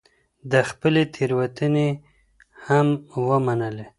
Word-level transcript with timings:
ده 0.49 0.59
خپلې 0.69 1.03
تېروتني 1.13 1.89
هم 2.65 2.87
ومنلې 3.27 3.85